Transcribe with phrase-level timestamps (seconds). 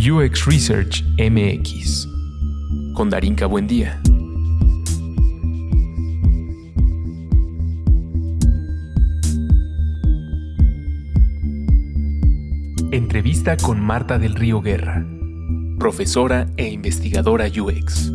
[0.00, 2.08] UX Research MX
[2.94, 4.00] con Darinka Buendía.
[12.92, 15.06] Entrevista con Marta del Río Guerra,
[15.78, 18.10] profesora e investigadora UX.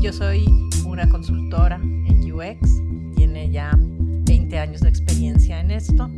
[0.00, 0.46] Yo soy
[0.86, 2.70] una consultora en UX,
[3.16, 6.08] tiene ya 20 años de experiencia en esto.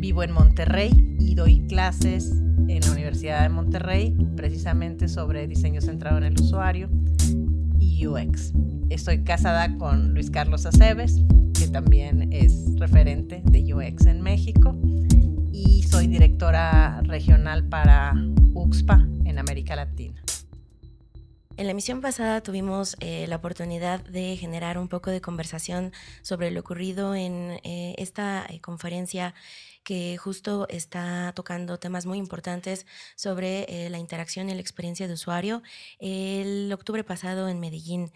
[0.00, 2.30] Vivo en Monterrey y doy clases
[2.68, 6.88] en la Universidad de Monterrey precisamente sobre diseño centrado en el usuario
[7.78, 8.52] y UX.
[8.90, 11.16] Estoy casada con Luis Carlos Aceves,
[11.58, 14.76] que también es referente de UX en México,
[15.52, 18.14] y soy directora regional para
[18.54, 20.22] UXPA en América Latina.
[21.58, 26.52] En la emisión pasada tuvimos eh, la oportunidad de generar un poco de conversación sobre
[26.52, 29.34] lo ocurrido en eh, esta eh, conferencia
[29.82, 32.86] que justo está tocando temas muy importantes
[33.16, 35.62] sobre la interacción y la experiencia de usuario
[35.98, 38.12] el octubre pasado en Medellín.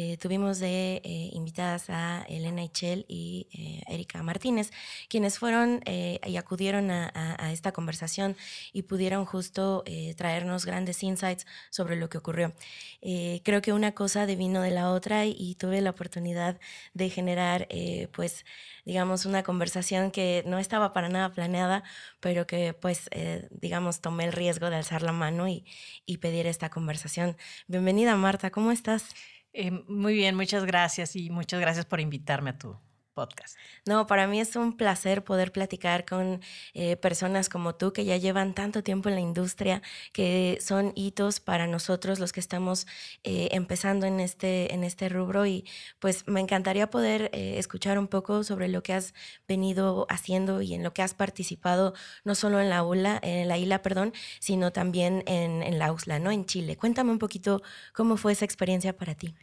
[0.00, 4.70] Eh, tuvimos de eh, invitadas a Elena Ichel y eh, Erika Martínez,
[5.08, 8.36] quienes fueron y acudieron a, esta conversación
[8.72, 9.82] y pudieron justo
[10.16, 12.54] traernos grandes insights sobre lo que ocurrió.
[13.00, 16.58] creo que una cosa devino de la otra y, tuve la oportunidad
[16.94, 17.68] de generar,
[18.12, 18.44] pues,
[18.84, 21.82] digamos, una conversación que no estaba para nada planeada,
[22.20, 23.08] pero que, pues,
[23.50, 25.64] digamos, tomé el riesgo de alzar la mano y,
[26.06, 27.36] y pedir esta conversación.
[27.66, 29.14] Bienvenida, Marta, ¿cómo estás?
[29.60, 32.76] Eh, muy bien, muchas gracias y muchas gracias por invitarme a tu
[33.12, 33.56] podcast.
[33.86, 36.40] No, para mí es un placer poder platicar con
[36.74, 41.40] eh, personas como tú que ya llevan tanto tiempo en la industria, que son hitos
[41.40, 42.86] para nosotros los que estamos
[43.24, 45.64] eh, empezando en este, en este rubro y
[45.98, 49.12] pues me encantaría poder escuchar un poco sobre lo que has
[49.48, 53.58] venido haciendo y en lo que has participado, no solo en la ULA, en la
[53.58, 56.30] ILA, perdón, sino también en, en la USLA, ¿no?
[56.30, 56.76] En Chile.
[56.76, 57.60] Cuéntame un poquito
[57.92, 59.34] cómo fue esa experiencia para ti.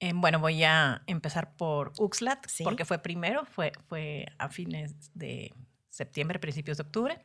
[0.00, 5.52] Eh, bueno, voy a empezar por Uxlat, porque fue primero, fue, fue a fines de
[5.88, 7.24] septiembre, principios de octubre.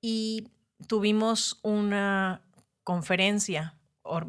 [0.00, 0.48] Y
[0.86, 2.42] tuvimos una
[2.84, 3.74] conferencia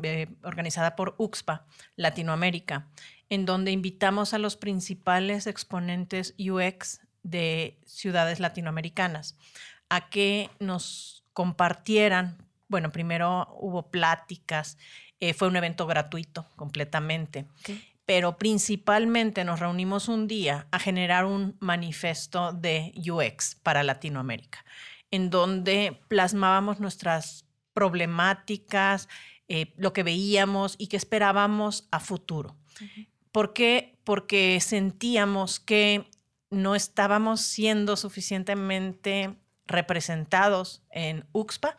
[0.03, 1.65] eh, organizada por UXPA
[1.95, 2.87] Latinoamérica,
[3.29, 9.37] en donde invitamos a los principales exponentes UX de ciudades latinoamericanas
[9.89, 14.77] a que nos compartieran, bueno, primero hubo pláticas
[15.19, 17.45] eh, fue un evento gratuito completamente.
[18.05, 24.63] Pero principalmente nos reunimos un día a generar un manifiesto de UX para Latinoamérica,
[25.11, 29.09] en donde plasmábamos nuestras problemáticas,
[29.49, 32.55] eh, lo que veíamos y que esperábamos a futuro.
[33.31, 33.97] ¿Por qué?
[34.03, 36.09] Porque sentíamos que
[36.49, 39.35] no estábamos siendo suficientemente
[39.65, 41.77] representados en UXPA,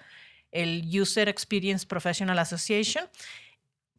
[0.52, 3.08] el User Experience Professional Association,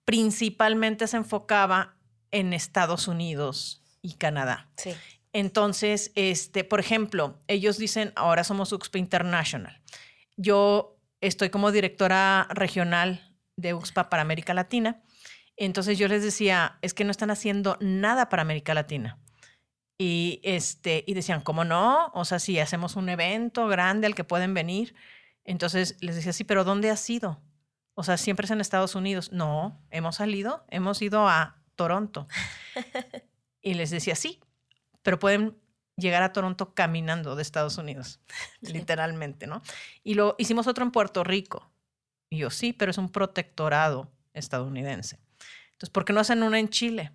[0.06, 1.96] principalmente se enfocaba
[2.32, 4.70] en Estados Unidos y Canadá.
[4.78, 4.94] Sí.
[5.34, 9.82] Entonces, este, por ejemplo, ellos dicen, ahora somos UXPA International.
[10.38, 15.04] Yo estoy como directora regional de UXPA para América Latina.
[15.58, 19.20] Entonces yo les decía, es que no están haciendo nada para América Latina.
[19.98, 22.10] Y, este, y decían, ¿cómo no?
[22.14, 24.96] O sea, si hacemos un evento grande al que pueden venir.
[25.50, 27.42] Entonces les decía, sí, pero ¿dónde has ido?
[27.96, 29.32] O sea, siempre es en Estados Unidos.
[29.32, 32.28] No, hemos salido, hemos ido a Toronto.
[33.62, 34.40] y les decía, sí,
[35.02, 35.58] pero pueden
[35.98, 38.20] llegar a Toronto caminando de Estados Unidos,
[38.62, 39.64] literalmente, ¿no?
[40.04, 41.72] Y lo hicimos otro en Puerto Rico.
[42.30, 45.18] Y yo, sí, pero es un protectorado estadounidense.
[45.72, 47.12] Entonces, ¿por qué no hacen una en Chile?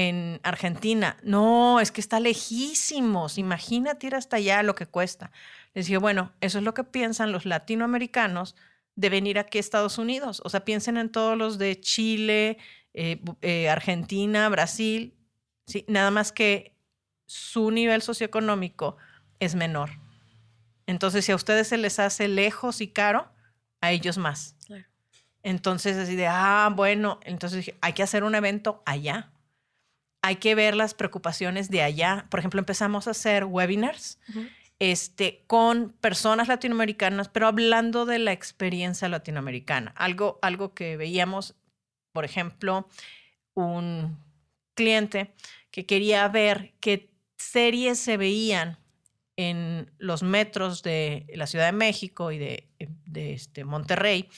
[0.00, 1.16] En Argentina.
[1.24, 3.36] No, es que está lejísimos.
[3.36, 5.32] Imagínate ir hasta allá lo que cuesta.
[5.74, 8.54] Les dije, bueno, eso es lo que piensan los latinoamericanos
[8.94, 10.40] de venir aquí a Estados Unidos.
[10.44, 12.58] O sea, piensen en todos los de Chile,
[12.94, 15.16] eh, eh, Argentina, Brasil,
[15.66, 15.84] ¿sí?
[15.88, 16.76] nada más que
[17.26, 18.98] su nivel socioeconómico
[19.40, 19.90] es menor.
[20.86, 23.32] Entonces, si a ustedes se les hace lejos y caro,
[23.80, 24.54] a ellos más.
[25.42, 29.32] Entonces, así de, ah, bueno, entonces dije, hay que hacer un evento allá.
[30.22, 32.26] Hay que ver las preocupaciones de allá.
[32.30, 34.18] Por ejemplo, empezamos a hacer webinars
[34.78, 39.92] este, con personas latinoamericanas, pero hablando de la experiencia latinoamericana.
[39.96, 41.54] Algo, algo que veíamos,
[42.12, 42.88] por ejemplo,
[43.54, 44.18] un
[44.74, 45.34] cliente
[45.70, 48.78] que quería ver qué series se veían
[49.36, 52.68] en los metros de la Ciudad de México y de,
[53.06, 54.28] de este Monterrey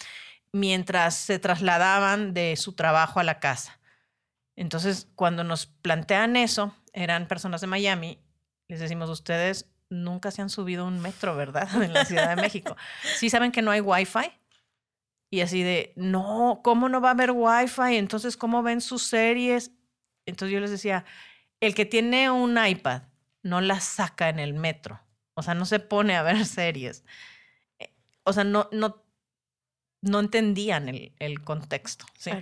[0.53, 3.80] mientras se trasladaban de su trabajo a la casa.
[4.61, 8.19] Entonces, cuando nos plantean eso, eran personas de Miami,
[8.69, 11.67] les decimos, ustedes nunca se han subido un metro, ¿verdad?
[11.83, 12.77] En la Ciudad de México.
[13.17, 14.31] Sí saben que no hay Wi-Fi.
[15.31, 17.97] Y así de, no, ¿cómo no va a haber Wi-Fi?
[17.97, 19.71] Entonces, ¿cómo ven sus series?
[20.27, 21.07] Entonces yo les decía,
[21.61, 23.05] el que tiene un iPad
[23.43, 25.01] no la saca en el metro.
[25.33, 27.03] O sea, no se pone a ver series.
[27.79, 29.03] Eh, o sea, no, no,
[30.03, 32.05] no entendían el, contexto.
[32.19, 32.33] ¿sí?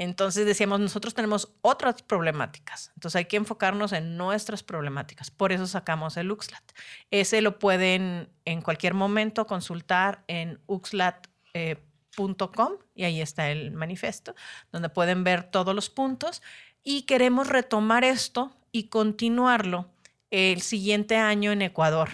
[0.00, 2.90] Entonces decíamos, nosotros tenemos otras problemáticas.
[2.94, 5.30] Entonces hay que enfocarnos en nuestras problemáticas.
[5.30, 6.64] Por eso sacamos el Uxlat.
[7.10, 11.76] Ese lo pueden en cualquier momento consultar en uxlat.com eh,
[12.94, 14.34] y ahí está el manifiesto,
[14.72, 16.40] donde pueden ver todos los puntos.
[16.82, 19.90] Y queremos retomar esto y continuarlo
[20.30, 22.08] el siguiente año en Ecuador.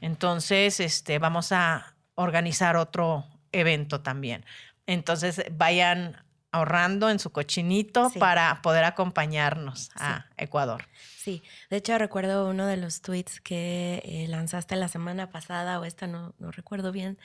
[0.00, 4.44] Entonces, este, vamos a organizar otro evento también.
[4.86, 10.86] Entonces, vayan ahorrando en su cochinito para poder acompañarnos a Ecuador.
[11.16, 15.84] Sí, de hecho recuerdo uno de los tweets que eh, lanzaste la semana pasada o
[15.84, 17.18] esta, no, no recuerdo bien,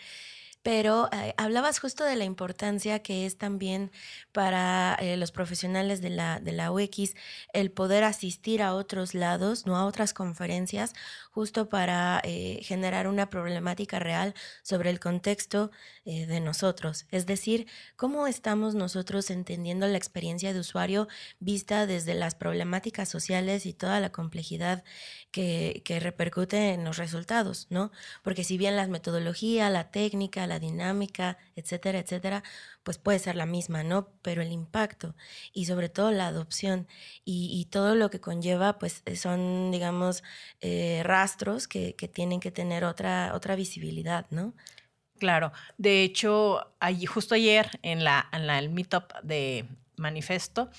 [0.65, 3.91] pero eh, hablabas justo de la importancia que es también
[4.31, 7.13] para eh, los profesionales de la, de la UX
[7.53, 10.93] el poder asistir a otros lados, no a otras conferencias,
[11.35, 14.33] justo para eh, generar una problemática real
[14.63, 15.69] sobre el contexto
[16.05, 17.07] de nosotros.
[17.09, 21.07] Es decir, cómo estamos nosotros entendiendo la experiencia de usuario
[21.39, 24.83] vista desde las problemáticas sociales y toda la complejidad
[25.31, 27.91] que, que repercute en los resultados, ¿no?
[28.23, 32.43] Porque si bien la metodología, la técnica, la dinámica, etcétera, etcétera,
[32.85, 34.09] pues puede ser la misma, ¿no?
[34.21, 35.15] Pero el impacto
[35.53, 36.87] y sobre todo la adopción
[37.25, 40.23] y, todo lo que conlleva, pues eh, son, digamos,
[40.61, 44.53] eh, rastros que, tienen que tener otra, otra visibilidad, ¿no?
[45.17, 49.65] Claro, de hecho, allí, justo ayer en, la, en la, el meetup de
[49.97, 50.69] Manifesto,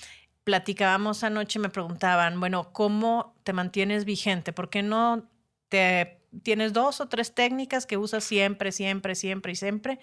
[0.45, 4.53] platicábamos anoche, me preguntaban, bueno, ¿cómo te mantienes vigente?
[4.53, 5.29] ¿Por qué no
[5.67, 9.99] te tienes dos o tres técnicas que usas siempre, siempre, siempre y siempre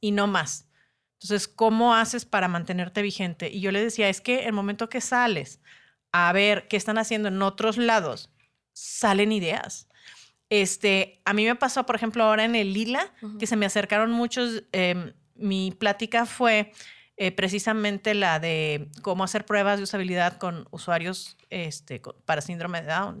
[0.00, 0.67] y no más.
[1.20, 3.50] Entonces, ¿cómo haces para mantenerte vigente?
[3.50, 5.60] Y yo le decía, es que el momento que sales
[6.12, 8.30] a ver qué están haciendo en otros lados,
[8.72, 9.88] salen ideas.
[10.48, 14.12] Este, a mí me pasó, por ejemplo, ahora en el Lila, que se me acercaron
[14.12, 14.62] muchos.
[14.72, 16.72] Em, mi plática fue
[17.20, 22.86] eh, precisamente la de cómo hacer pruebas de usabilidad con usuarios este, para síndrome de
[22.86, 23.18] Down.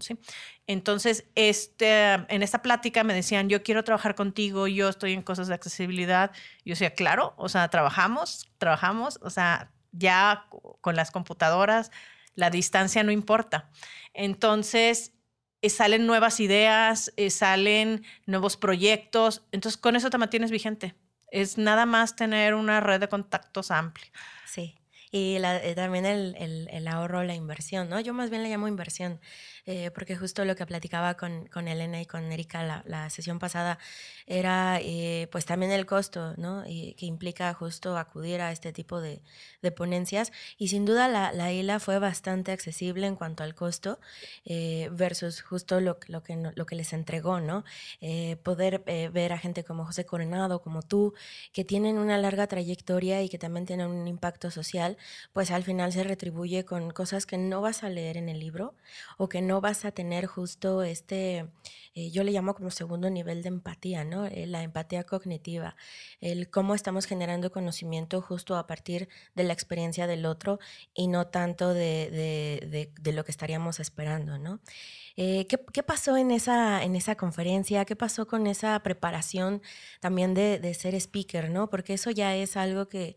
[0.68, 5.48] Entonces, este, en esta plática me decían, yo quiero trabajar contigo, yo estoy en cosas
[5.48, 6.30] de accesibilidad.
[6.64, 10.46] Yo decía, claro, o sea, trabajamos, trabajamos, o sea, ya
[10.80, 11.90] con las computadoras,
[12.36, 13.68] la distancia no importa.
[14.14, 15.12] Entonces,
[15.60, 20.94] eh, salen nuevas ideas, eh, salen nuevos proyectos, entonces con eso te mantienes vigente.
[21.30, 24.10] Es nada más tener una red de contactos amplia.
[24.46, 24.77] Sí.
[25.10, 28.00] Y eh, también el, el, el, ahorro, la inversión, ¿no?
[28.00, 29.20] Yo más bien le llamo inversión.
[29.70, 33.38] Eh, porque justo lo que platicaba con, con Elena y con Erika la, la sesión
[33.38, 33.78] pasada
[34.26, 36.64] era eh, pues también el costo, ¿no?
[36.66, 39.22] Y que implica justo acudir a este tipo de,
[39.60, 40.32] de ponencias.
[40.56, 44.00] Y sin duda la, la, isla fue bastante accesible en cuanto al costo
[44.46, 47.64] eh, versus justo lo, lo, que, lo que les entregó, ¿no?
[48.42, 48.82] poder
[49.12, 51.14] ver a gente como José Coronado, como tú,
[51.52, 54.96] que tienen una larga trayectoria y que también tienen un impacto social,
[55.32, 58.74] pues al final se retribuye con cosas que no vas a leer en el libro
[59.16, 61.46] o que no vas a tener justo este,
[61.94, 64.24] eh, yo le llamo como segundo nivel de empatía, ¿no?
[64.26, 65.74] Eh, la empatía cognitiva,
[66.20, 70.60] el cómo estamos generando conocimiento justo a partir de la experiencia del otro
[70.94, 74.60] y no tanto de, lo que estaríamos esperando, ¿no?
[75.16, 77.84] Eh, ¿qué, pasó en esa, en esa conferencia?
[77.84, 79.60] ¿Qué pasó con esa preparación
[79.98, 81.68] también de, ser speaker, ¿no?
[81.68, 83.16] Porque eso ya es algo que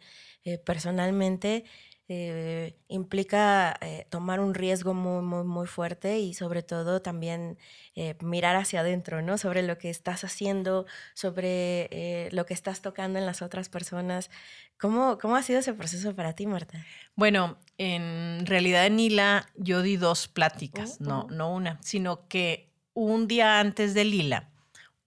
[0.66, 1.66] personalmente
[2.14, 7.58] eh, implica eh, tomar un riesgo muy, muy, muy fuerte y sobre todo también
[7.96, 9.38] eh, mirar hacia adentro, ¿no?
[9.38, 14.30] Sobre lo que estás haciendo, sobre lo que estás tocando en las otras personas.
[14.78, 16.86] ¿Cómo, ¿Cómo ha sido ese proceso para ti, Marta?
[17.16, 23.30] Bueno, en realidad en Lila yo di dos pláticas, no, no una, sino que un
[23.30, 24.50] día antes de Lila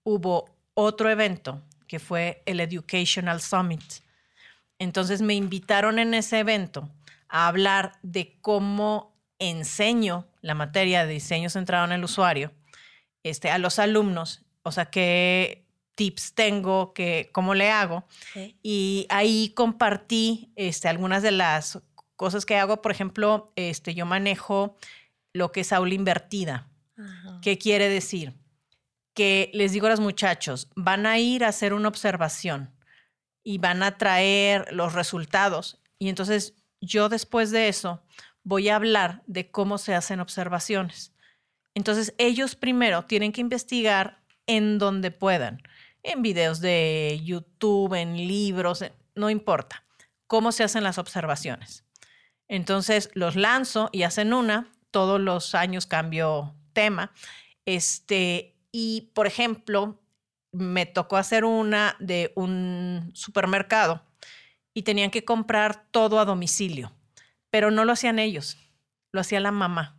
[0.03, 4.04] hubo otro evento que fue el Educational Summit
[4.79, 6.89] entonces me invitaron en ese evento
[7.27, 12.51] a hablar de cómo enseño la materia de diseño centrado en el usuario
[13.23, 15.65] este, a los alumnos, o sea, qué
[15.95, 18.05] tips tengo, que, cómo le hago.
[18.61, 21.79] Y ahí compartí este, algunas de las
[22.15, 22.81] cosas que hago.
[22.81, 24.77] Por ejemplo, este, yo manejo
[25.33, 26.67] lo que es aula invertida.
[27.41, 28.33] ¿Qué quiere decir?
[29.13, 32.74] Que les digo a los muchachos, van a ir a hacer una observación
[33.45, 35.79] y van a traer los resultados.
[35.99, 38.03] Y entonces yo después de eso
[38.43, 41.13] voy a hablar de cómo se hacen observaciones.
[41.75, 45.61] Entonces ellos primero tienen que investigar en donde puedan,
[46.03, 48.83] en videos de YouTube, en libros,
[49.13, 49.83] no importa,
[50.27, 51.85] cómo se hacen las observaciones.
[52.47, 57.11] Entonces los lanzo y hacen una, todos los años cambio tema.
[57.65, 60.01] Este, y por ejemplo,
[60.55, 64.03] me tocó hacer una de un supermercado
[64.73, 66.93] y tenían que comprar todo a domicilio,
[67.49, 68.57] pero no lo hacían ellos,
[69.11, 69.97] lo hacía la mamá.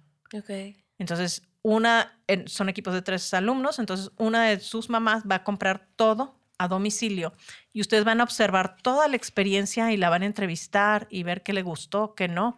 [0.99, 5.89] Entonces, una, son equipos de tres alumnos, entonces una de sus mamás va a comprar
[5.97, 7.35] todo a domicilio
[7.73, 11.43] y ustedes van a observar toda la experiencia y la van a entrevistar y ver
[11.43, 12.57] qué le gustó, qué no.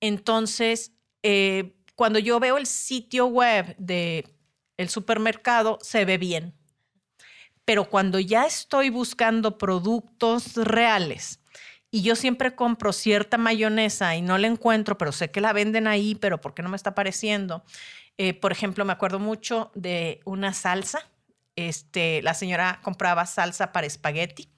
[0.00, 4.26] Entonces, eh, cuando yo veo el sitio web de
[4.76, 6.54] el supermercado, se ve bien.
[7.64, 11.40] Pero cuando ya estoy buscando productos reales
[11.90, 15.86] y yo siempre compro cierta mayonesa y no la encuentro, pero sé que la venden
[15.86, 17.64] ahí, pero ¿por qué no me está apareciendo?
[18.18, 21.08] Eh, por ejemplo, me acuerdo mucho de una salsa.
[21.56, 24.48] Este, la señora compraba salsa para espagueti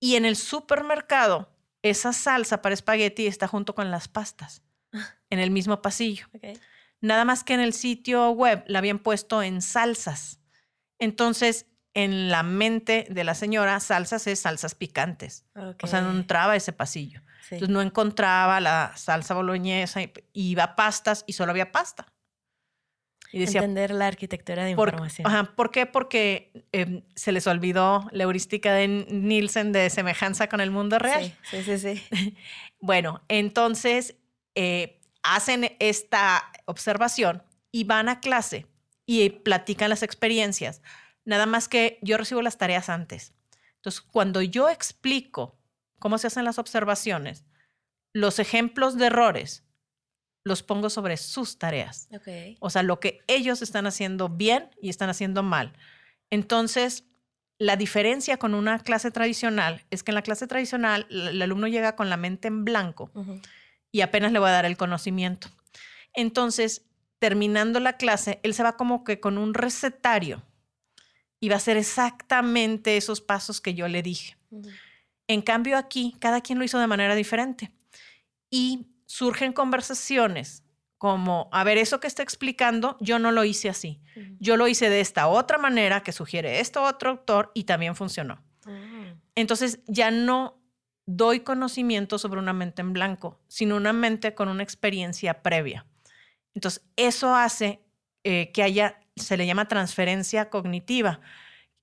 [0.00, 4.62] y en el supermercado esa salsa para espagueti está junto con las pastas
[5.28, 6.26] en el mismo pasillo.
[7.00, 10.40] Nada más que en el sitio web la habían puesto en salsas.
[10.98, 15.44] Entonces, en la mente de la señora, salsas es salsas picantes.
[15.82, 17.22] O sea, no entraba ese pasillo.
[17.44, 20.00] Entonces no encontraba la salsa boloñesa,
[20.32, 22.06] iba a pastas y solo había pasta.
[23.32, 25.22] Y decía, Entender la arquitectura de información.
[25.24, 25.86] Por, ajá, ¿Por qué?
[25.86, 31.36] Porque em, se les olvidó la heurística de Nielsen de semejanza con el mundo real.
[31.42, 31.96] Sí, sí, sí.
[32.12, 32.36] sí.
[32.80, 34.16] bueno, entonces
[34.54, 38.66] eh, hacen esta observación y van a clase
[39.06, 40.82] y platican las experiencias.
[41.24, 43.34] Nada más que yo recibo las tareas antes.
[43.76, 45.58] Entonces, cuando yo explico
[45.98, 47.44] cómo se hacen las observaciones,
[48.12, 49.64] los ejemplos de errores
[50.44, 52.08] los pongo sobre sus tareas.
[52.60, 55.72] O sea, lo que ellos están haciendo bien y están haciendo mal.
[56.30, 57.04] Entonces,
[57.58, 61.94] la diferencia con una clase tradicional es que en la clase tradicional el alumno llega
[61.94, 63.10] con la mente en blanco
[63.92, 65.48] y apenas le voy a dar el conocimiento.
[66.14, 66.86] Entonces,
[67.18, 70.42] terminando la clase, él se va como que con un recetario
[71.40, 74.36] y va a hacer exactamente esos pasos que yo le dije.
[75.26, 77.72] En cambio aquí, cada quien lo hizo de manera diferente.
[78.50, 80.64] Y surgen conversaciones
[80.98, 84.00] como, a ver, eso que está explicando, yo no lo hice así.
[84.38, 88.44] Yo lo hice de esta otra manera que sugiere esto otro autor y también funcionó.
[88.66, 89.14] Ah.
[89.34, 90.60] Entonces ya no
[91.06, 95.86] doy conocimiento sobre una mente en blanco, sino una mente con una experiencia previa.
[96.54, 97.80] Entonces eso hace
[98.22, 101.20] eh, que haya se le llama transferencia cognitiva,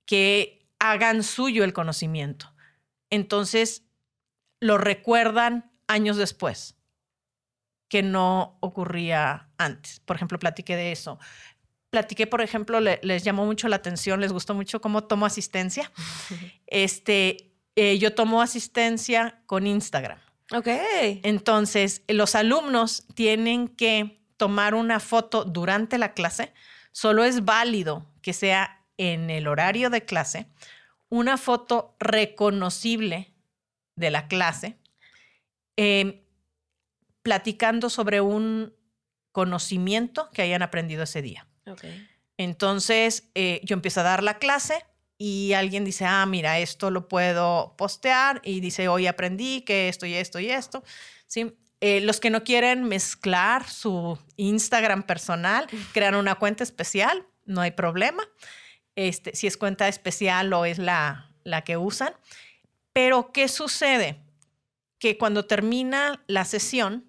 [0.06, 2.54] que hagan suyo el conocimiento.
[3.10, 3.84] Entonces,
[4.60, 6.76] lo recuerdan años después,
[7.90, 10.00] que no ocurría antes.
[10.02, 11.20] Por ejemplo, platiqué de eso.
[11.90, 15.92] Platiqué, por ejemplo, les llamó mucho la atención, les gustó mucho cómo tomo asistencia.
[16.70, 20.20] Este, eh, yo tomo asistencia con Instagram.
[20.52, 20.68] Ok.
[21.24, 26.54] Entonces, los alumnos tienen que tomar una foto durante la clase
[26.98, 30.48] Solo es válido que sea en el horario de clase
[31.10, 33.36] una foto reconocible
[33.96, 34.80] de la clase,
[35.76, 36.24] em,
[37.22, 38.74] platicando sobre un
[39.32, 41.46] conocimiento que hayan aprendido ese día.
[42.36, 44.84] Entonces, eh, yo empiezo a dar la clase
[45.20, 50.08] y alguien dice, ah, mira, esto lo puedo postear y dice, hoy aprendí que esto
[50.08, 50.84] y esto y esto.
[51.28, 51.56] ¿Sí?
[51.80, 57.72] Eh, los que no quieren mezclar su Instagram personal, crean una cuenta especial, no hay
[57.72, 58.24] problema.
[58.96, 62.14] Este, si es cuenta especial o es la, la que usan.
[62.94, 64.20] Pero, ¿qué sucede?
[64.98, 67.06] Que cuando termina la sesión,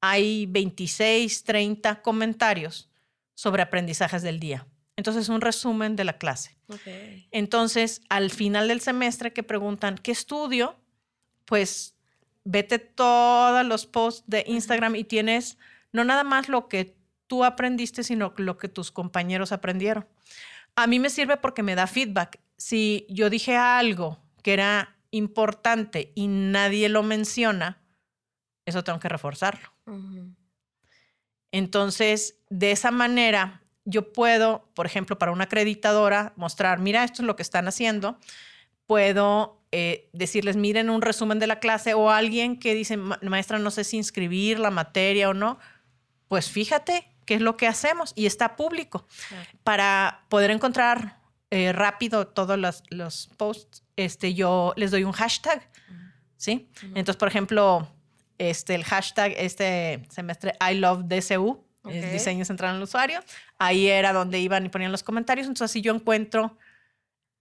[0.00, 2.90] hay 26, 30 comentarios
[3.34, 4.66] sobre aprendizajes del día.
[4.96, 6.56] Entonces, un resumen de la clase.
[7.30, 10.76] Entonces, al final del semestre que preguntan, ¿qué estudio?
[11.44, 11.95] Pues
[12.46, 15.58] vete todos los posts de Instagram y tienes
[15.92, 20.06] no nada más lo que tú aprendiste, sino lo que tus compañeros aprendieron.
[20.76, 22.40] A mí me sirve porque me da feedback.
[22.56, 27.82] Si yo dije algo que era importante y nadie lo menciona,
[28.64, 29.72] eso tengo que reforzarlo.
[31.50, 37.26] Entonces, de esa manera, yo puedo, por ejemplo, para una acreditadora, mostrar, mira, esto es
[37.26, 38.18] lo que están haciendo.
[38.86, 43.70] Puedo eh, decirles, miren un resumen de la clase o alguien que dice, maestra, no
[43.70, 45.58] sé si inscribir la materia o no,
[46.28, 49.06] pues fíjate qué es lo que hacemos y está público.
[49.64, 51.20] Para poder encontrar
[51.50, 52.58] eh, rápido todos
[52.90, 55.68] los, posts, este, yo les doy un hashtag,
[56.94, 57.88] Entonces, por ejemplo,
[58.38, 63.20] este, el hashtag este semestre I love DCU, es diseño central en el usuario.
[63.58, 65.46] Ahí era donde iban y ponían los comentarios.
[65.46, 66.56] Entonces así yo encuentro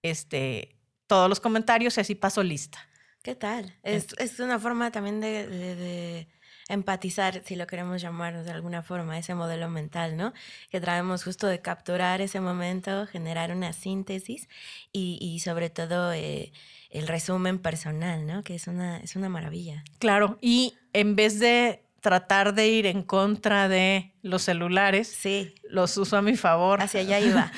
[0.01, 0.74] este,
[1.07, 2.79] todos los comentarios y así paso lista.
[3.23, 3.73] ¿Qué tal?
[3.83, 6.27] Es, es una forma también de, de,
[6.67, 10.33] empatizar, si lo queremos llamar de alguna forma, ese modelo mental, ¿no?
[10.69, 14.47] Que traemos justo de capturar ese momento, generar una síntesis
[14.91, 16.51] y, y sobre todo eh,
[16.89, 18.43] el resumen personal, ¿no?
[18.43, 19.83] Que es una, es una maravilla.
[19.99, 25.55] Claro, y en vez de tratar de ir en contra de los celulares, sí.
[25.67, 26.79] los uso a mi favor.
[26.79, 27.51] Hacia allá iba.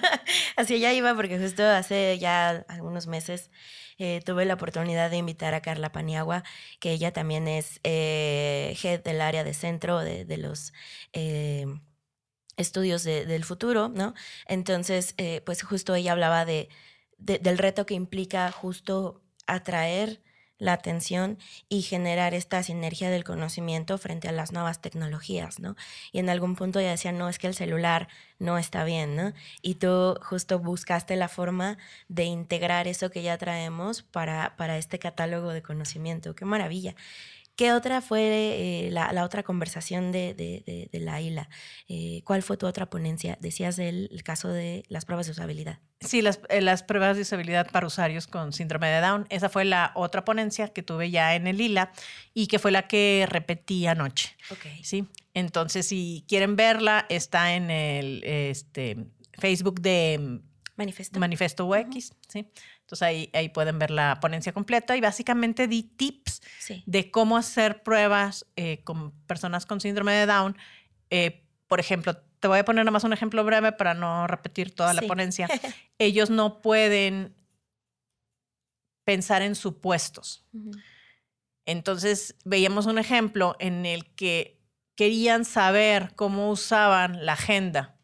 [0.56, 3.52] Hacia allá iba porque justo hace ya algunos meses
[3.98, 6.42] eh, tuve la oportunidad de invitar a Carla Paniagua,
[6.80, 10.72] que ella también es eh, head del área de centro de, los...
[11.12, 11.66] Eh,
[12.56, 14.14] estudios del futuro, ¿no?
[14.46, 16.68] Entonces, pues justo ella hablaba de,
[17.18, 20.20] del reto que implica justo atraer
[20.58, 25.76] la atención y generar esta sinergia del conocimiento frente a las nuevas tecnologías, ¿no?
[26.12, 28.08] Y en algún punto ya decía, no, es que el celular
[28.38, 29.32] no está bien, ¿no?
[29.62, 34.98] Y tú justo buscaste la forma de integrar eso que ya traemos para, para este
[34.98, 36.34] catálogo de conocimiento.
[36.34, 36.94] ¡Qué maravilla!
[37.56, 38.20] ¿Qué otra fue
[38.86, 41.48] eh, la, otra conversación de, de, de, la ILA?
[41.88, 43.38] Eh, ¿Cuál fue tu otra ponencia?
[43.40, 45.78] Decías del caso de las pruebas de usabilidad.
[46.00, 49.26] Sí, las, eh, las, pruebas de usabilidad para usuarios con síndrome de Down.
[49.30, 51.92] Esa fue la otra ponencia que tuve ya en el ILA
[52.32, 54.36] y que fue la que repetí anoche.
[54.50, 54.82] Okay.
[54.82, 55.06] Sí.
[55.32, 58.96] Entonces, si quieren verla, está en el este,
[59.38, 60.40] Facebook de
[60.76, 62.12] Manifesto, Manifesto UX.
[62.28, 62.48] ¿sí?
[62.84, 66.42] Entonces ahí, ahí pueden ver la ponencia completa y básicamente di tips
[66.84, 70.58] de cómo hacer pruebas eh, con personas con síndrome de Down.
[71.08, 74.92] Eh, por ejemplo, te voy a poner nomás un ejemplo breve para no repetir toda
[74.92, 75.48] la ponencia.
[75.98, 77.34] Ellos no pueden
[79.04, 80.44] pensar en supuestos.
[81.64, 84.60] Entonces veíamos un ejemplo en el que
[84.94, 87.94] querían saber cómo usaban la agenda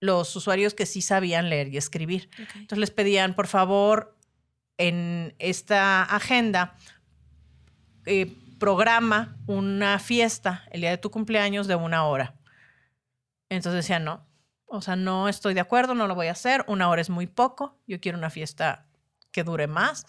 [0.00, 2.28] los usuarios que sí sabían leer y escribir.
[2.38, 4.15] Entonces les pedían, por favor,
[4.78, 6.74] en esta agenda,
[8.04, 12.34] eh, programa una fiesta el día de tu cumpleaños de una hora.
[13.48, 14.26] Entonces decía, no,
[14.66, 17.26] o sea, no estoy de acuerdo, no lo voy a hacer, una hora es muy
[17.26, 18.86] poco, yo quiero una fiesta
[19.30, 20.06] que dure más.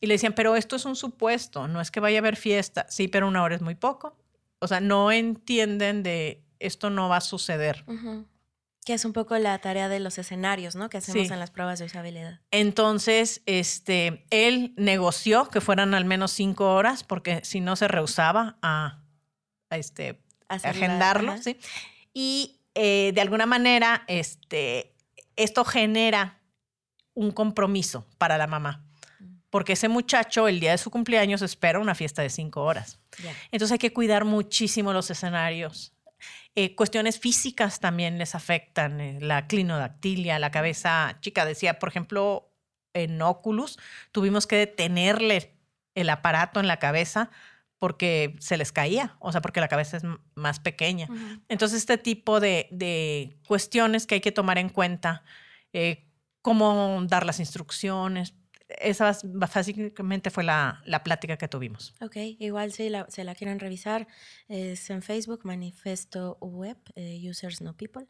[0.00, 2.86] Y le decían, pero esto es un supuesto, no es que vaya a haber fiesta,
[2.88, 4.16] sí, pero una hora es muy poco.
[4.58, 7.84] O sea, no entienden de esto no va a suceder.
[8.84, 10.88] Que es un poco la tarea de los escenarios, ¿no?
[10.88, 12.40] Que hacemos en las pruebas de usabilidad.
[12.50, 18.58] Entonces, este, él negoció que fueran al menos cinco horas, porque si no se rehusaba
[18.60, 19.02] a,
[19.70, 21.56] este, agendarlo, ¿sí?
[22.12, 24.94] Y eh, de alguna manera, este,
[25.36, 26.40] esto genera
[27.14, 28.84] un compromiso para la mamá.
[29.18, 29.24] Mm.
[29.50, 32.98] Porque ese muchacho, el día de su cumpleaños, espera una fiesta de cinco horas.
[33.50, 35.92] Entonces hay que cuidar muchísimo los escenarios
[36.54, 41.44] eh, cuestiones físicas también les afectan, eh, la clinodactilia, la cabeza chica.
[41.44, 42.52] Decía, por ejemplo,
[42.94, 43.78] en Oculus
[44.12, 45.54] tuvimos que detenerle
[45.94, 47.30] el aparato en la cabeza
[47.78, 50.04] porque se les caía, o sea, porque la cabeza es
[50.36, 51.08] más pequeña.
[51.48, 55.24] Entonces, este tipo de, cuestiones que hay que tomar en cuenta,
[55.72, 56.06] eh,
[56.42, 58.34] cómo dar las instrucciones,
[58.80, 61.94] esa básicamente fue la, la, plática que tuvimos.
[62.00, 64.06] Ok, igual si la, se la quieren revisar,
[64.48, 68.06] es en Facebook, Manifesto Web, eh, Users No People.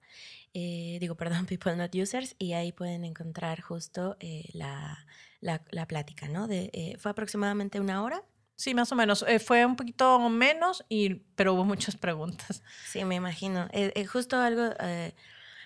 [0.54, 5.06] Eh, digo, perdón, People Not Users, y ahí pueden encontrar justo eh, la,
[5.40, 6.46] la, la, plática, ¿no?
[6.46, 8.22] De, fue aproximadamente una hora.
[8.56, 9.24] Sí, más o menos.
[9.44, 12.62] fue un poquito menos, y, pero hubo muchas preguntas.
[12.86, 13.68] Sí, me imagino.
[14.06, 14.70] justo algo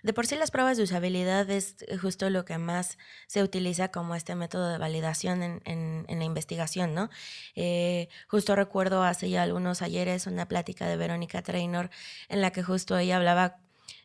[0.07, 4.15] de por sí las pruebas de usabilidad es justo lo que más se utiliza como
[4.15, 7.11] este método de validación en, la investigación, ¿no?
[7.57, 11.91] Eh, justo recuerdo hace ya algunos ayeres una plática de Verónica Trainor
[12.29, 13.57] en la que justo ella hablaba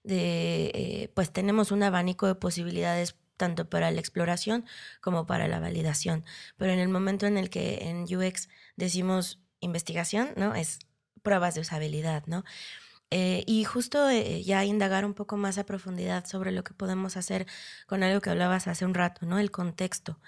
[0.03, 4.65] de, eh, pues tenemos un abanico de posibilidades tanto para la exploración
[5.01, 6.25] como para la validación,
[6.57, 10.55] pero en el momento en el que en UX decimos investigación, ¿no?
[10.55, 10.79] Es
[11.21, 12.43] pruebas de usabilidad, ¿no?
[13.13, 17.17] Eh, y justo eh, ya indagar un poco más a profundidad sobre lo que podemos
[17.17, 17.45] hacer
[17.88, 19.38] con algo que hablabas hace un rato, ¿no?
[19.39, 20.19] El contexto.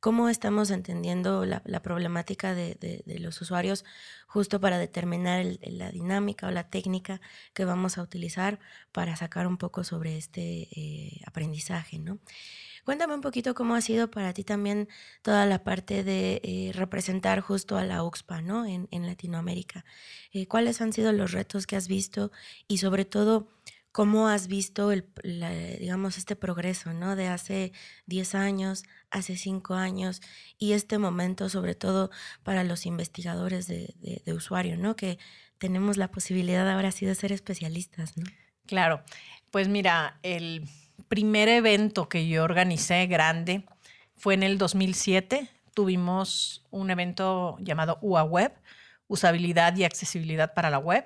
[0.00, 3.84] ¿Cómo estamos entendiendo la, problemática de, los usuarios
[4.26, 7.20] justo para determinar la dinámica o la técnica
[7.52, 8.60] que vamos a utilizar
[8.92, 12.18] para sacar un poco sobre este eh, aprendizaje, ¿no?
[12.84, 14.88] Cuéntame un poquito cómo ha sido para ti también
[15.20, 18.64] toda la parte de eh, representar justo a la UXPA, ¿no?
[18.64, 19.84] En, Latinoamérica.
[20.32, 22.32] Eh, ¿Cuáles han sido los retos que has visto
[22.68, 23.48] y sobre todo
[23.92, 25.06] cómo has visto, el,
[25.78, 27.16] digamos, este progreso, ¿no?
[27.16, 27.72] De hace
[28.06, 30.20] 10 años, hace 5 años
[30.58, 32.10] y este momento sobre todo
[32.42, 33.94] para los investigadores de,
[34.32, 34.96] usuario, ¿no?
[34.96, 35.18] Que
[35.58, 38.24] tenemos la posibilidad ahora sí de ser especialistas, ¿no?
[38.66, 39.02] Claro,
[39.50, 40.68] pues mira, el
[41.08, 43.64] primer evento que yo organicé grande
[44.14, 45.48] fue en el 2007.
[45.74, 48.52] Tuvimos un evento llamado UA Web,
[49.08, 51.04] usabilidad y accesibilidad para la web.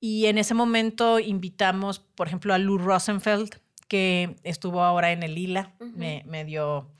[0.00, 3.56] Y en ese momento invitamos, por ejemplo, a Lou Rosenfeld,
[3.88, 5.74] que estuvo ahora en el ILA.
[5.80, 6.90] me, me, dio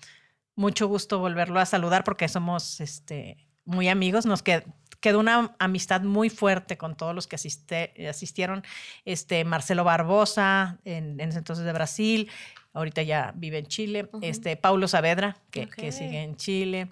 [0.56, 4.26] mucho gusto volverlo a saludar porque somos este, muy amigos.
[4.26, 4.64] Nos qued,
[5.00, 8.64] quedó una amistad muy fuerte con todos los que asiste, asistieron.
[9.04, 12.30] Este, Marcelo Barbosa, en, en, ese entonces de Brasil,
[12.72, 14.10] ahorita ya vive en Chile.
[14.22, 15.84] este, Paulo Saavedra, que, okay.
[15.84, 16.88] que, sigue en Chile.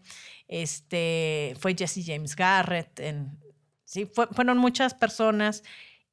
[0.47, 3.01] Este, fue Jesse James Garrett.
[3.01, 3.39] En,
[3.85, 5.65] sí, fue, fueron muchas personas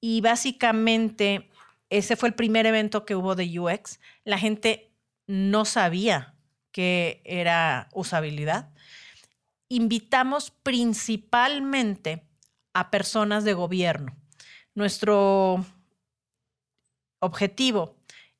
[0.05, 1.49] y básicamente
[1.89, 4.01] ese fue el primer evento que hubo de UX.
[4.25, 4.91] La gente
[5.27, 6.35] no sabía
[6.73, 8.73] que era usabilidad.
[9.69, 12.27] Invitamos principalmente
[12.73, 14.13] a personas de gobierno.
[14.75, 15.65] Nuestro
[17.19, 17.95] objetivo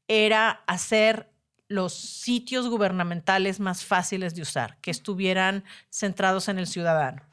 [0.10, 1.32] era hacer
[1.69, 7.26] los sitios gubernamentales más fáciles de usar, que estuvieran centrados en el ciudadano.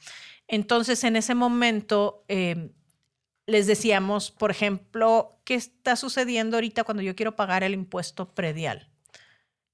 [0.47, 2.71] Entonces, en ese momento, eh,
[3.51, 8.89] les decíamos, por ejemplo, ¿qué está sucediendo ahorita cuando yo quiero pagar el impuesto predial?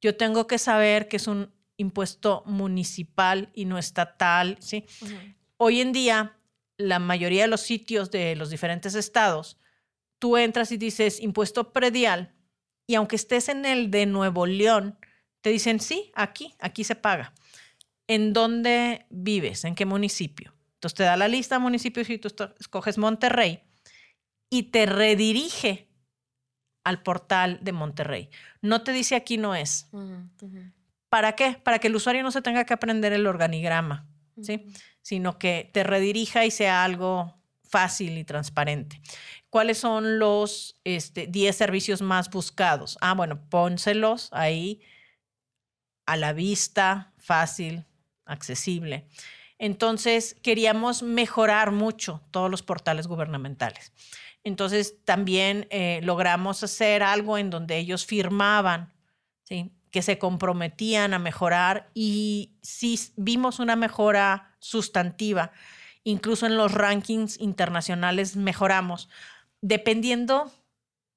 [0.01, 4.87] Yo tengo que saber que es un impuesto municipal y no estatal, ¿sí?
[5.03, 5.35] Uh -huh.
[5.59, 6.37] Hoy en día,
[6.79, 9.59] la mayoría de los sitios de los diferentes estados,
[10.19, 12.35] tú entras y dices impuesto predial
[12.87, 14.99] y aunque estés en el de Nuevo León,
[15.41, 17.35] te dicen, sí, aquí, aquí se paga.
[18.07, 19.65] ¿En dónde vives?
[19.65, 20.55] ¿En qué municipio?
[20.75, 23.66] Entonces te da la lista de municipios y tú escoges Monterrey
[24.51, 25.89] y te redirige
[26.85, 28.31] al portal de Monterrey.
[28.63, 29.89] No te dice aquí no es.
[29.93, 30.73] Uh -huh.
[31.09, 31.59] ¿Para qué?
[31.63, 34.07] Para que el usuario no se tenga que aprender el organigrama,
[34.37, 34.45] uh -huh.
[34.45, 34.67] ¿sí?
[35.03, 37.37] Sino que te redirija y sea algo
[37.69, 39.01] fácil y transparente.
[39.51, 42.99] ¿Cuáles son los este, 10 servicios más buscados?
[43.01, 44.81] Ah, bueno, pónselos ahí
[46.07, 47.85] a la vista, fácil,
[48.25, 49.07] accesible.
[49.59, 53.93] Entonces, queríamos mejorar mucho todos los portales gubernamentales.
[54.47, 58.93] Entonces, también eh, logramos hacer algo en donde ellos firmaban,
[59.91, 65.51] que se comprometían a mejorar y sí vimos una mejora sustantiva.
[66.05, 69.09] Incluso en los rankings internacionales mejoramos,
[69.63, 70.53] dependiendo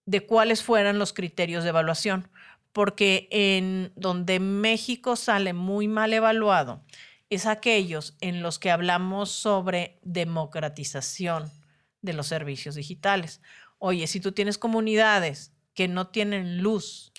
[0.08, 2.32] de cuáles fueran los criterios de evaluación,
[2.74, 6.84] porque en donde México sale muy mal evaluado
[7.30, 11.59] es aquellos en los que hablamos sobre democratización
[12.02, 13.42] de los servicios digitales.
[13.78, 17.12] Oye, si tú tienes comunidades que no tienen luz,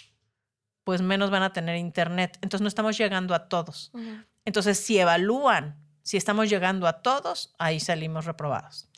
[0.84, 2.38] pues menos van a tener internet.
[2.42, 3.90] Entonces no estamos llegando a todos.
[3.94, 4.26] Uh -huh.
[4.44, 8.88] Entonces, si evalúan, si estamos llegando a todos, ahí salimos reprobados.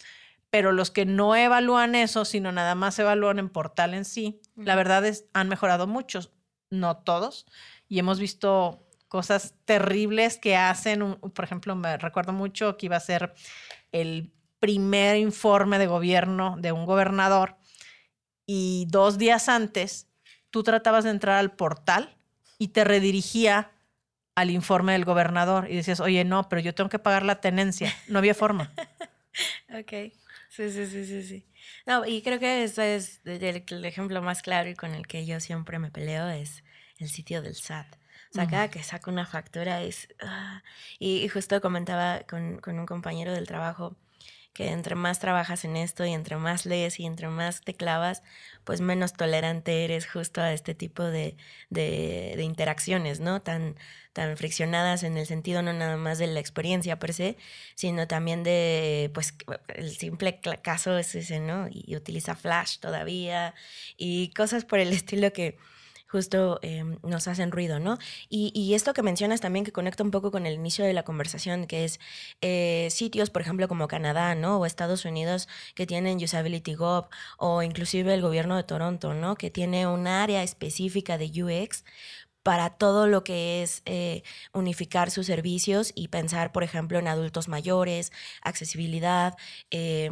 [0.51, 4.63] Pero los que no evalúan eso, sino nada más evalúan en portal en sí, uh
[4.63, 4.67] -huh.
[4.67, 6.31] la verdad es, han mejorado muchos,
[6.71, 7.47] no todos.
[7.89, 11.17] Y hemos visto cosas terribles que hacen.
[11.17, 13.35] Por ejemplo, me recuerdo mucho que iba a ser
[13.93, 17.57] el primer informe de gobierno de un gobernador
[18.47, 20.07] y dos días antes
[20.51, 22.17] tú tratabas de entrar al portal
[22.59, 23.73] y te redirigía
[24.37, 27.93] al informe del gobernador y decías, oye, no, pero yo tengo que pagar la tenencia.
[28.07, 28.73] No había forma.
[29.69, 30.13] ok,
[30.49, 31.47] sí, sí, sí, sí, sí.
[31.85, 35.27] No, y creo que ese es el, el ejemplo más claro y con el que
[35.27, 36.63] yo siempre me peleo es
[36.99, 37.97] el sitio del SAT.
[38.31, 38.51] O sea, uh -huh.
[38.51, 40.09] cada que saco una factura es...
[40.23, 40.61] Uh,
[41.01, 43.97] y, y, justo comentaba con, con, un compañero del trabajo
[44.53, 48.23] que entre más trabajas en esto y entre más lees y entre más te clavas,
[48.65, 51.37] pues menos tolerante eres justo a este tipo de,
[51.71, 53.41] de, interacciones, ¿no?
[53.41, 53.77] Tan,
[54.13, 57.37] tan friccionadas en el sentido no nada más de la experiencia per se,
[57.75, 59.35] sino también de, pues,
[59.75, 61.69] el simple caso es ese, ¿no?
[61.71, 63.55] Y utiliza Flash todavía
[63.97, 65.57] y cosas por el estilo que
[66.13, 67.99] justo eh, nos hacen ruido, ¿no?
[68.29, 71.05] Y, y, esto que mencionas también que conecta un poco con el inicio de la
[71.05, 72.01] conversación, que es
[72.43, 74.59] eh, sitios, por ejemplo, como Canadá, ¿no?
[74.59, 79.37] O Estados Unidos que tienen Usability Gov, o inclusive el gobierno de Toronto, ¿no?
[79.37, 81.83] Que tiene un área específica de UX
[82.43, 84.23] para todo lo que es eh,
[84.53, 89.35] unificar sus servicios y pensar, por ejemplo, en adultos mayores, accesibilidad,
[89.71, 90.11] eh,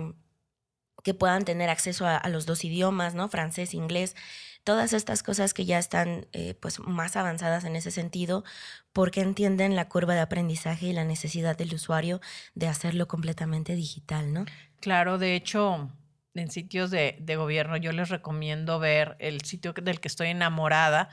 [1.02, 3.28] que puedan tener acceso a, los dos idiomas, ¿no?
[3.28, 4.16] Francés, inglés
[4.64, 8.44] todas estas cosas que ya están eh, pues más avanzadas en ese sentido,
[8.92, 12.20] porque entienden la curva de aprendizaje y la necesidad del usuario
[12.54, 14.44] de hacerlo completamente digital, ¿no?
[14.80, 15.90] Claro, de hecho,
[16.34, 21.08] en sitios de, de gobierno yo les recomiendo ver el sitio del que estoy enamorada,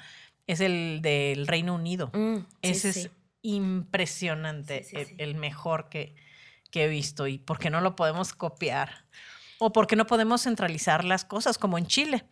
[0.46, 2.10] es el del Reino Unido.
[2.14, 3.00] Mm, sí, Ese sí.
[3.02, 6.16] es impresionante, sí, el, el, mejor que,
[6.72, 9.06] que he visto y por qué no lo podemos copiar.
[9.60, 12.26] ¿O por qué no podemos centralizar las cosas como en Chile?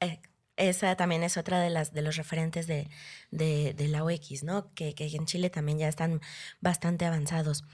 [0.00, 0.20] Eh,
[0.58, 2.88] esa también es otra de las de los referentes de,
[3.30, 4.72] de, la UX, ¿no?
[4.74, 6.20] Que, que, en Chile también ya están
[6.60, 7.64] bastante avanzados.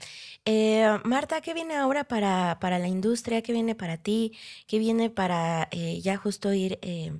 [0.45, 3.41] Eh, Marta, ¿qué viene ahora para, para, la industria?
[3.41, 4.33] ¿Qué viene para ti?
[4.67, 7.13] ¿Qué viene para eh, ya justo ir eh,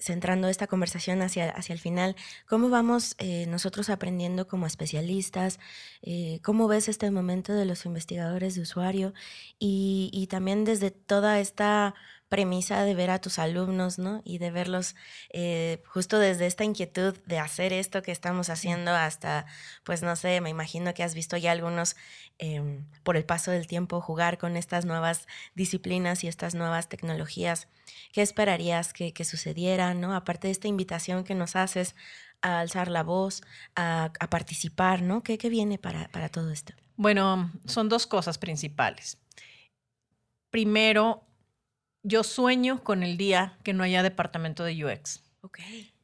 [0.00, 2.16] centrando esta conversación hacia, hacia el final?
[2.48, 3.14] ¿Cómo vamos
[3.46, 5.60] nosotros aprendiendo como especialistas?
[6.42, 9.14] ¿Cómo ves este momento de los investigadores de usuario?
[9.60, 11.94] Y, y también desde toda esta
[12.28, 14.20] premisa de ver a tus alumnos, ¿no?
[14.24, 14.94] Y de verlos
[15.30, 19.46] eh, justo desde esta inquietud de hacer esto que estamos haciendo hasta,
[19.84, 21.96] pues no sé, me imagino que has visto ya algunos
[22.38, 27.68] em, por el paso del tiempo jugar con estas nuevas disciplinas y estas nuevas tecnologías.
[28.12, 30.14] ¿Qué esperarías que, que sucediera, ¿no?
[30.14, 31.94] Aparte de esta invitación que nos haces
[32.42, 33.42] a alzar la voz,
[33.74, 35.22] a, participar, ¿no?
[35.22, 36.74] ¿Qué, qué viene para, para todo esto?
[36.96, 39.18] Bueno, son dos cosas principales.
[40.50, 41.27] Primero,
[42.08, 45.22] yo sueño con el día que no haya departamento de UX.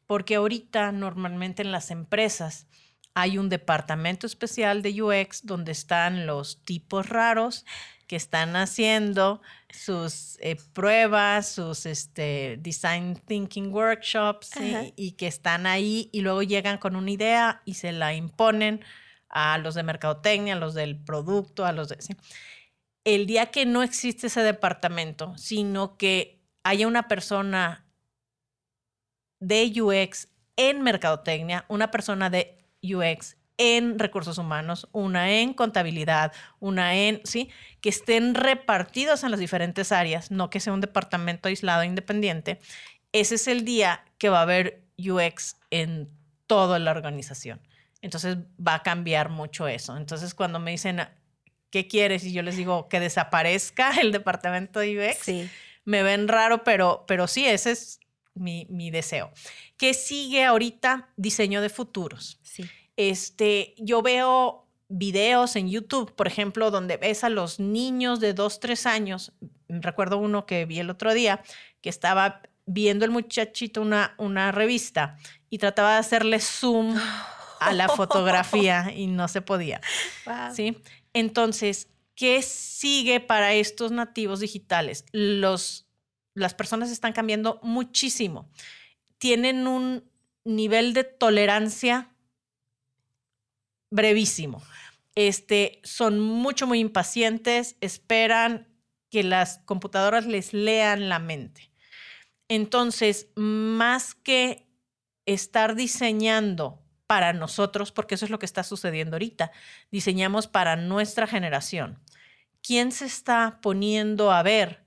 [0.07, 2.67] Porque ahorita normalmente en las empresas
[3.14, 7.64] hay un departamento especial de UX donde están los tipos raros
[8.07, 9.40] que están haciendo
[9.71, 14.51] sus eh, pruebas, sus este, design thinking workshops
[14.97, 18.85] y que están ahí y luego llegan con una idea y se la imponen
[19.31, 21.97] a los de mercadotecnia, a los del producto, a los de
[23.05, 27.85] el día que no existe ese departamento, sino que haya una persona
[29.40, 36.97] de UX en mercadotecnia, una persona de UX en recursos humanos, una en contabilidad, una
[36.97, 37.51] en, ¿sí?
[37.81, 42.59] Que estén repartidos en las diferentes áreas, no que sea un departamento aislado e independiente.
[43.12, 46.11] Ese es el día que va a haber UX en
[46.47, 47.61] toda la organización.
[48.01, 49.97] Entonces va a cambiar mucho eso.
[49.97, 51.01] Entonces cuando me dicen,
[51.75, 52.23] ¿qué quieres?
[52.23, 55.25] Y yo les digo, que desaparezca el departamento de UX.
[55.25, 55.51] Sí.
[55.85, 57.99] Me ven raro, pero, pero sí, ese es
[58.33, 59.33] mi, mi deseo.
[59.77, 61.09] ¿Qué sigue ahorita?
[61.17, 62.39] Diseño de futuros.
[62.43, 62.65] Sí.
[62.97, 68.61] Este, yo veo videos en YouTube, por ejemplo, donde ves a los niños de dos,
[68.61, 69.33] tres años.
[69.69, 71.43] Recuerdo uno que vi el otro día,
[71.81, 75.19] que estaba viendo el muchachito una, una revista
[75.51, 76.97] y trataba de hacerle zoom
[77.59, 79.81] a la fotografía y no se podía.
[80.55, 80.77] ¿sí?
[81.14, 85.07] Entonces, ¿qué sigue para estos nativos digitales?
[85.12, 85.88] Los,
[86.35, 88.50] las personas están cambiando muchísimo.
[89.18, 90.05] Tienen un
[90.44, 92.14] nivel de tolerancia
[93.90, 94.62] brevísimo.
[95.14, 98.68] Este, son mucho, muy impacientes, esperan
[99.09, 101.70] que las computadoras les lean la mente.
[102.48, 104.66] Entonces, más que
[105.24, 106.84] estar diseñando
[107.14, 109.53] para nosotros, porque eso es lo que está sucediendo ahorita.
[109.92, 112.00] Diseñamos para nuestra generación.
[112.61, 114.85] ¿Quién se está poniendo a ver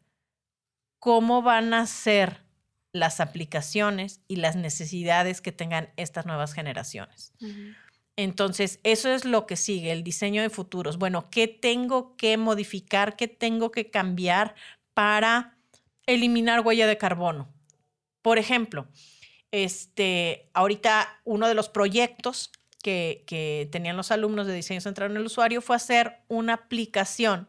[1.00, 2.44] cómo van a ser
[2.92, 7.32] las aplicaciones y las necesidades que tengan estas nuevas generaciones?
[8.18, 10.98] Entonces, eso es lo que sigue, el diseño de futuros.
[10.98, 13.16] Bueno, ¿qué tengo que modificar?
[13.16, 14.54] ¿Qué tengo que cambiar
[14.94, 15.58] para
[16.06, 17.48] eliminar huella de carbono?
[18.22, 18.90] Por ejemplo,
[19.64, 22.52] este, ahorita uno de los proyectos
[22.84, 27.48] que, que tenían los alumnos de diseño centrado en el usuario fue hacer una aplicación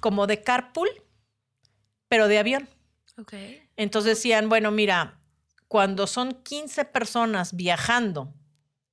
[0.00, 0.88] como de carpool,
[2.08, 2.68] pero de avión.
[3.18, 3.62] Okay.
[3.76, 5.20] Entonces decían, bueno, mira,
[5.68, 8.32] cuando son 15 personas viajando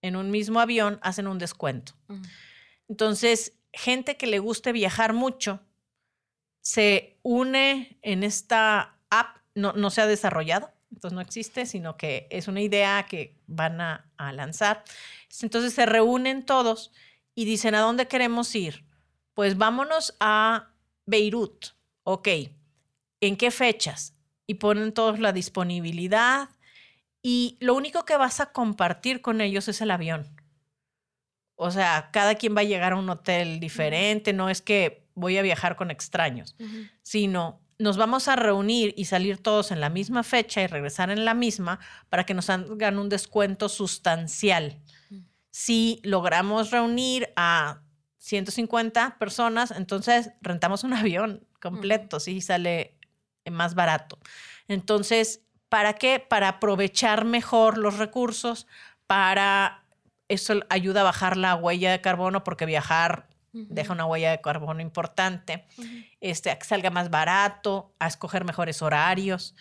[0.02, 1.94] en un mismo avión, hacen un descuento.
[2.88, 5.62] Entonces, gente que le guste viajar mucho,
[6.62, 12.28] se une en esta app, no, no se ha desarrollado, entonces no existe, sino que
[12.30, 14.84] es una idea que van a, lanzar.
[15.42, 16.92] Entonces se reúnen todos
[17.34, 18.86] y dicen, ¿a dónde queremos ir?
[19.34, 20.74] Pues vámonos a
[21.06, 21.68] Beirut.
[22.04, 22.28] Ok,
[23.22, 24.16] ¿en qué fechas?
[24.46, 26.50] Y ponen todos la disponibilidad
[27.24, 30.28] y lo único que vas a compartir con ellos es el avión.
[31.56, 35.38] O sea, cada quien va a llegar a un hotel diferente, no es que voy
[35.38, 36.56] a viajar con extraños,
[37.04, 41.26] sino nos vamos a reunir y salir todos en la misma fecha y regresar en
[41.26, 44.80] la misma para que nos hagan un descuento sustancial.
[45.50, 47.82] Si logramos reunir a
[48.20, 52.98] 150 personas, entonces rentamos un avión completo, sí sale
[53.50, 54.20] más barato.
[54.68, 56.20] Entonces, ¿para qué?
[56.20, 58.68] Para aprovechar mejor los recursos,
[59.08, 59.84] para
[60.28, 64.82] eso ayuda a bajar la huella de carbono porque viajar deja una huella de carbono
[64.82, 65.66] importante,
[66.20, 69.56] este, a que salga más barato, a escoger mejores horarios.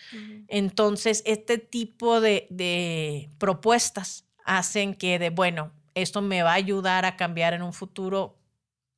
[0.47, 7.05] Entonces, este tipo de, de, propuestas hacen que de, bueno, esto me va a ayudar
[7.05, 8.37] a cambiar en un futuro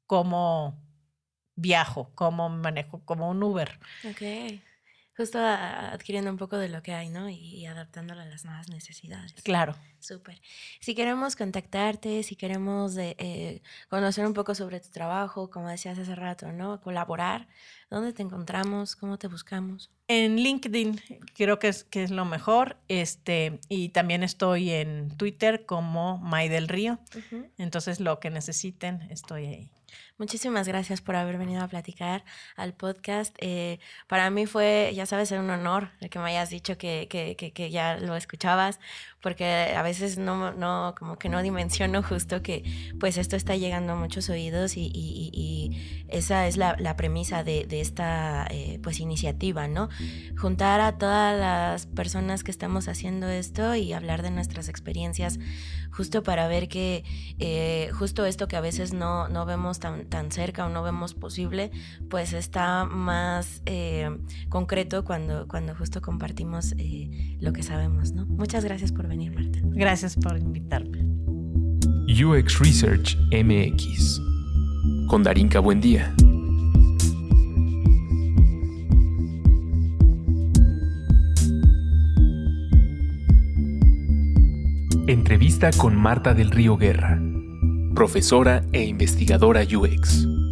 [0.06, 0.80] cómo,
[1.56, 3.80] viajo, cómo manejo como un Uber.
[5.16, 7.30] Justo adquiriendo un poco de lo que hay, ¿no?
[7.30, 9.34] Y, adaptándolo a las nuevas necesidades.
[9.44, 9.76] Claro.
[10.00, 10.42] Súper.
[10.80, 16.16] Si queremos contactarte, si queremos eh, conocer un poco sobre tu trabajo, como decías hace
[16.16, 16.82] rato, ¿no?
[16.82, 17.48] Colaborar,
[17.92, 18.96] ¿dónde te encontramos?
[18.96, 19.92] ¿Cómo te buscamos?
[20.08, 21.00] En LinkedIn
[21.36, 22.78] creo que es, que es lo mejor.
[22.88, 27.00] Este, y también estoy en Twitter como May del Río.
[27.58, 29.72] Entonces, lo que necesiten, estoy ahí.
[30.20, 32.24] Muchísimas gracias por haber venido a platicar
[32.56, 33.36] al podcast.
[33.40, 37.36] Eh, para mí fue, ya sabes, un honor el que me hayas dicho que, que,
[37.36, 38.80] que, ya lo escuchabas,
[39.24, 42.64] porque a veces no, no, como que no dimensiono justo que
[43.00, 47.44] pues esto está llegando a muchos oídos y, y, y esa es la, la premisa
[47.44, 49.90] de, de esta eh, pues iniciativa, ¿no?
[50.38, 55.40] Juntar a todas las personas que estamos haciendo esto y hablar de nuestras experiencias
[55.92, 57.04] justo para ver que
[57.40, 61.14] eh, justo esto que a veces no, no vemos tan, tan cerca o no vemos
[61.14, 61.72] posible,
[62.10, 64.10] pues está más eh,
[64.50, 68.26] concreto cuando, cuando justo compartimos eh, lo que sabemos, ¿no?
[68.26, 69.60] Muchas gracias por venir, Marta.
[69.64, 71.06] Gracias por invitarme.
[72.08, 74.20] UX Research MX.
[75.08, 76.14] Con Darinka Buendía.
[85.08, 87.20] Entrevista con Marta del Río Guerra
[87.94, 90.43] profesora e investigadora UX.